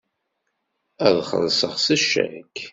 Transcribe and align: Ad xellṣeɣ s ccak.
Ad 1.05 1.17
xellṣeɣ 1.29 1.73
s 1.85 1.87
ccak. 2.01 2.55